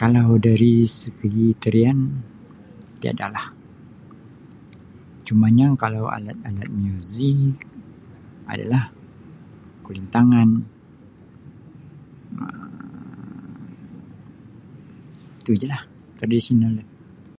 Kalau 0.00 0.28
dari 0.46 0.76
segi 0.98 1.46
tarian 1.62 1.98
tiada 3.00 3.26
lah, 3.36 3.46
cumanya 5.26 5.66
kalau 5.82 6.04
alat-alat 6.16 6.70
muzik 6.82 7.52
ada 8.52 8.64
lah 8.72 8.84
kulintangan, 9.84 10.48
Um 12.42 12.68
tu 15.44 15.52
jelah 15.60 15.82
tradisional 16.18 16.70
dia. 16.76 16.86